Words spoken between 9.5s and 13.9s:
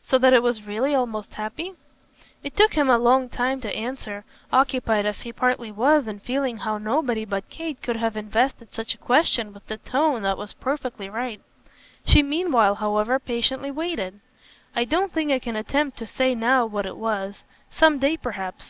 with the tone that was perfectly right. She meanwhile, however, patiently